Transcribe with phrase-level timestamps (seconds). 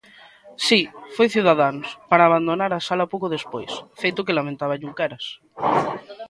[0.67, 0.81] Si,
[1.15, 5.25] foi Ciudadanos, para abandonar a sala pouco despois, feito que lamentaba Junqueras.